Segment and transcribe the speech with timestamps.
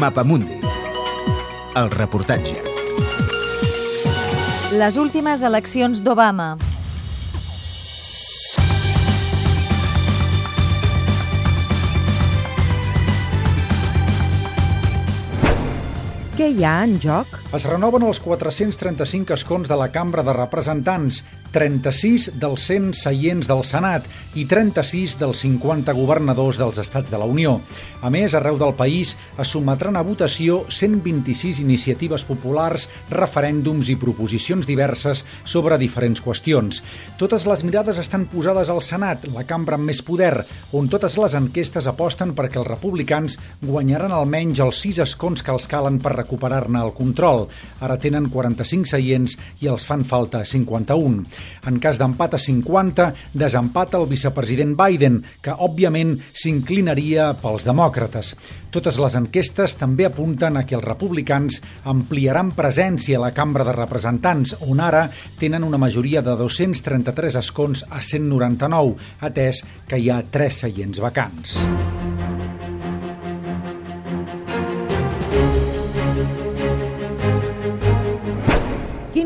[0.00, 0.56] Mapamundi.
[1.76, 2.56] El reportatge.
[4.72, 6.54] Les últimes eleccions d'Obama.
[16.40, 17.34] Què hi ha en joc?
[17.52, 21.18] Es renoven els 435 escons de la Cambra de Representants,
[21.52, 24.06] 36 dels 100 seients del Senat
[24.38, 27.58] i 36 dels 50 governadors dels Estats de la Unió.
[28.00, 34.68] A més, arreu del país es sometran a votació 126 iniciatives populars, referèndums i proposicions
[34.70, 36.84] diverses sobre diferents qüestions.
[37.18, 41.34] Totes les mirades estan posades al Senat, la cambra amb més poder, on totes les
[41.34, 43.36] enquestes aposten perquè els republicans
[43.66, 47.48] guanyaran almenys els 6 escons que els calen per recuperar-ne el control.
[47.82, 51.26] Ara tenen 45 seients i els fan falta 51.
[51.66, 58.36] En cas d'empat a 50, desempata el vicepresident Biden, que òbviament s'inclinaria pels demòcrates.
[58.70, 61.58] Totes les enquestes també apunten a que els republicans
[61.90, 65.08] ampliaran presència a la Cambra de Representants, on ara
[65.40, 68.94] tenen una majoria de 233 escons a 199,
[69.26, 71.58] atès que hi ha tres seients vacants.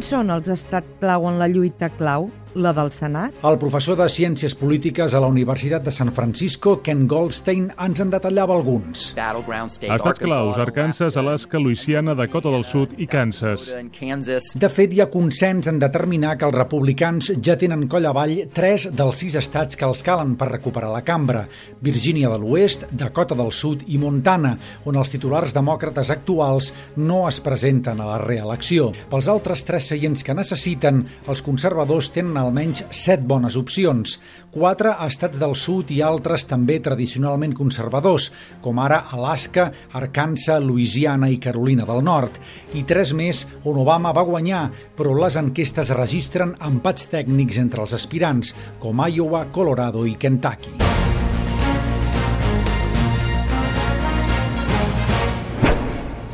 [0.00, 2.30] Quins són els estats clau en la lluita clau?
[2.54, 3.34] La del Senat?
[3.46, 8.10] El professor de Ciències Polítiques a la Universitat de San Francisco, Ken Goldstein, ens en
[8.10, 9.10] detallava alguns.
[9.14, 13.68] Estats claus, Arkansas, Alaska, Louisiana, Dakota del Sud i Kansas.
[13.70, 18.88] De fet, hi ha consens en determinar que els republicans ja tenen coll avall tres
[18.96, 21.46] dels sis estats que els calen per recuperar la cambra.
[21.80, 27.40] Virgínia de l'Oest, Dakota del Sud i Montana, on els titulars demòcrates actuals no es
[27.44, 28.90] presenten a la reelecció.
[29.10, 34.16] Pels altres tres seients que necessiten, els conservadors tenen almenys set bones opcions,
[34.50, 38.30] quatre a estats del sud i altres també tradicionalment conservadors,
[38.64, 39.70] com ara Alaska,
[40.00, 42.40] Arkansas, Louisiana i Carolina del Nord,
[42.74, 44.66] i tres més on Obama va guanyar,
[44.96, 51.09] però les enquestes registren empats tècnics entre els aspirants, com Iowa, Colorado i Kentucky.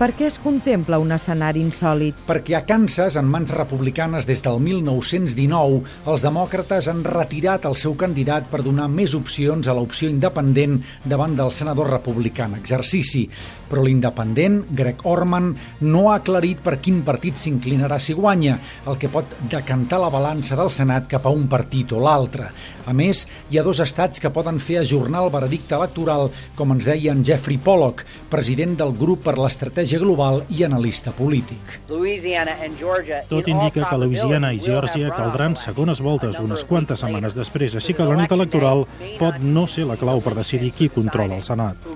[0.00, 2.22] Per què es contempla un escenari insòlid?
[2.24, 7.92] Perquè a Kansas, en mans republicanes des del 1919, els demòcrates han retirat el seu
[8.00, 13.26] candidat per donar més opcions a l'opció independent davant del senador republicà en exercici.
[13.68, 15.52] Però l'independent, Greg Orman,
[15.84, 18.56] no ha aclarit per quin partit s'inclinarà si guanya,
[18.88, 22.48] el que pot decantar la balança del Senat cap a un partit o l'altre.
[22.90, 26.28] A més, hi ha dos estats que poden fer ajornar el veredicte electoral,
[26.58, 28.02] com ens deia en Jeffrey Pollock,
[28.32, 31.80] president del grup per l'estratègia estratègia global i analista polític.
[31.88, 38.06] Tot indica que Louisiana i Geòrgia caldran segones voltes unes quantes setmanes després, així que
[38.08, 38.86] la nit electoral
[39.18, 41.86] pot no ser la clau per decidir qui controla el Senat.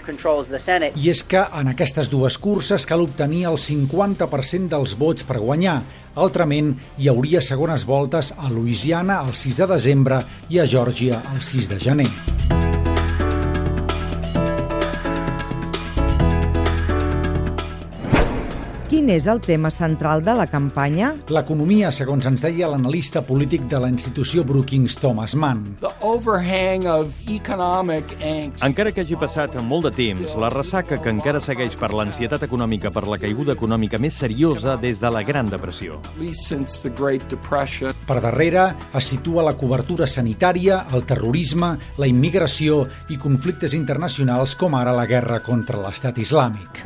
[0.94, 5.83] I és que en aquestes dues curses cal obtenir el 50% dels vots per guanyar.
[6.15, 11.43] Altrament, hi hauria segones voltes a Louisiana el 6 de desembre i a Geòrgia el
[11.43, 12.34] 6 de gener.
[18.84, 21.15] Quin és el tema central de la campanya?
[21.33, 25.62] L'economia, segons ens deia l'analista polític de la institució Brookings Thomas Mann.
[28.69, 32.93] Encara que hagi passat molt de temps, la ressaca que encara segueix per l'ansietat econòmica
[32.93, 36.03] per la caiguda econòmica més seriosa des de la Gran Depressió.
[38.05, 44.77] Per darrere es situa la cobertura sanitària, el terrorisme, la immigració i conflictes internacionals com
[44.77, 46.84] ara la guerra contra l'estat islàmic.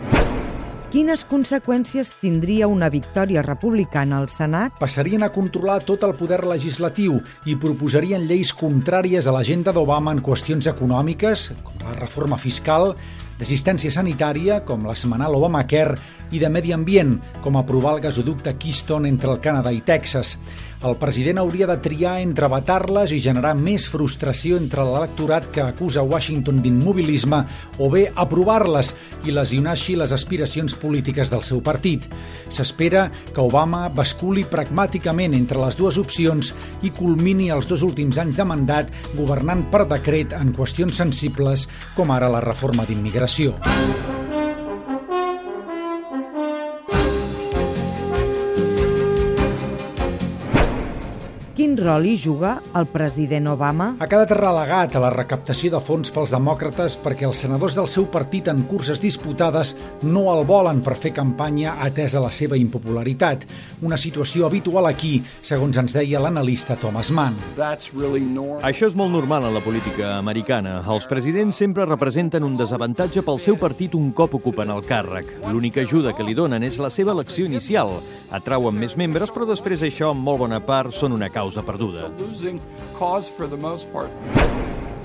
[0.88, 4.78] Quines conseqüències tindria una victòria republicana al Senat?
[4.80, 10.22] Passarien a controlar tot el poder legislatiu i proposarien lleis contràries a l'agenda d'Obama en
[10.24, 12.94] qüestions econòmiques, com la reforma fiscal,
[13.38, 15.98] d'assistència sanitària, com la setmanal Obamacare,
[16.30, 20.36] i de medi ambient, com aprovar el gasoducte Keystone entre el Canadà i Texas.
[20.78, 26.04] El president hauria de triar entre vetar-les i generar més frustració entre l'electorat que acusa
[26.06, 27.40] Washington d'immobilisme
[27.82, 28.92] o bé aprovar-les
[29.26, 32.06] i lesionar així les aspiracions polítiques del seu partit.
[32.46, 36.54] S'espera que Obama basculi pragmàticament entre les dues opcions
[36.86, 41.66] i culmini els dos últims anys de mandat governant per decret en qüestions sensibles
[41.98, 43.27] com ara la reforma d'immigració.
[43.28, 43.52] Quin
[51.82, 53.88] rol hi juga el president Obama?
[53.98, 58.06] Ha quedat relegat a la recaptació de fons pels demòcrates perquè els senadors del seu
[58.12, 63.46] partit en curses disputades no el volen per fer campanya atesa la seva impopularitat.
[63.82, 67.36] Una situació habitual aquí, segons ens deia l'analista Thomas Mann.
[67.58, 68.22] Really
[68.62, 70.78] Això és molt normal en la política americana.
[70.86, 75.34] Els presidents sempre representen un desavantatge pel seu partit un cop ocupen el càrrec.
[75.48, 77.98] L'única ajuda que li donen és la seva elecció inicial.
[78.30, 82.08] Atrauen més membres, però després això, en molt bona part, són una causa causa perduda.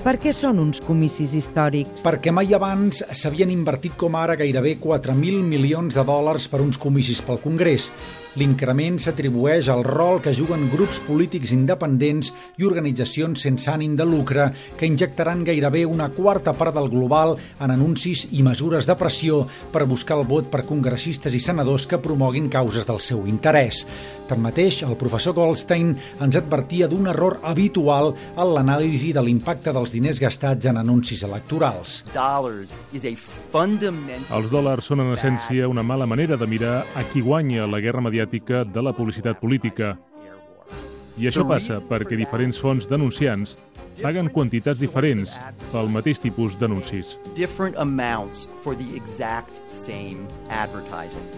[0.04, 2.02] Per què són uns comicis històrics?
[2.04, 7.22] Perquè mai abans s'havien invertit com ara gairebé 4.000 milions de dòlars per uns comicis
[7.24, 7.88] pel Congrés.
[8.34, 14.48] L'increment s'atribueix al rol que juguen grups polítics independents i organitzacions sense ànim de lucre
[14.74, 19.84] que injectaran gairebé una quarta part del global en anuncis i mesures de pressió per
[19.86, 23.84] buscar el vot per congressistes i senadors que promoguin causes del seu interès.
[24.26, 25.92] Tanmateix, el professor Goldstein
[26.24, 32.00] ens advertia d'un error habitual en l'anàlisi de l'impacte dels diners gastats en anuncis electorals.
[34.34, 38.02] Els dòlars són en essència una mala manera de mirar a qui guanya la guerra
[38.02, 39.96] mediàtica mediàtica de la publicitat política.
[41.16, 43.56] I això passa perquè diferents fons denunciants
[44.02, 45.36] paguen quantitats diferents
[45.70, 47.20] pel mateix tipus d'anuncis.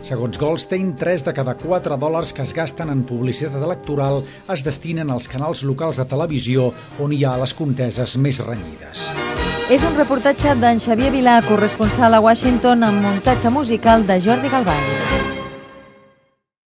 [0.02, 5.10] Segons Goldstein, 3 de cada 4 dòlars que es gasten en publicitat electoral es destinen
[5.10, 9.10] als canals locals de televisió on hi ha les conteses més renyides.
[9.68, 15.35] És un reportatge d'en Xavier Vilà, corresponsal a Washington amb muntatge musical de Jordi Galvany.